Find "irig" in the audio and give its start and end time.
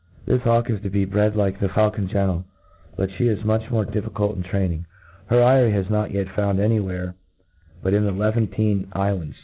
4.71-4.85